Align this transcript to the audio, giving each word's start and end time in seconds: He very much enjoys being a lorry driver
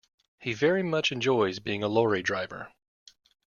He 0.39 0.53
very 0.53 0.81
much 0.81 1.11
enjoys 1.11 1.59
being 1.59 1.83
a 1.83 1.87
lorry 1.87 2.23
driver 2.23 2.73